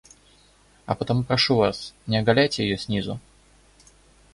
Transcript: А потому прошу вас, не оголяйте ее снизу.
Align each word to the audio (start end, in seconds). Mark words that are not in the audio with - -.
А 0.87 0.95
потому 0.95 1.23
прошу 1.23 1.57
вас, 1.57 1.93
не 2.07 2.17
оголяйте 2.17 2.63
ее 2.63 2.75
снизу. 2.79 3.19